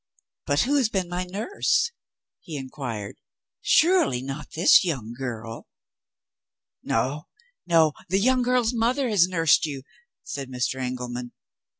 'But 0.47 0.61
who 0.61 0.77
has 0.77 0.89
been 0.89 1.07
my 1.09 1.25
nurse?' 1.25 1.91
he 2.39 2.57
inquired; 2.57 3.17
'surely 3.61 4.23
not 4.23 4.53
this 4.55 4.83
young 4.83 5.13
girl?' 5.15 5.67
'No, 6.81 7.27
no; 7.67 7.93
the 8.09 8.17
young 8.17 8.41
girl's 8.41 8.73
mother 8.73 9.07
has 9.09 9.27
nursed 9.27 9.67
you,' 9.67 9.83
said 10.23 10.49
Mr. 10.49 10.79
Engelman. 10.81 11.33